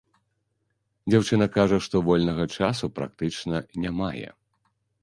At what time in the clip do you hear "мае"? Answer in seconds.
4.01-4.29